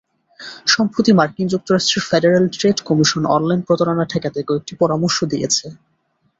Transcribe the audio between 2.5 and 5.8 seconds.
Trade commission online প্রতারণা ঠেকাতে কয়েকটি পরামর্শ দিয়েছে।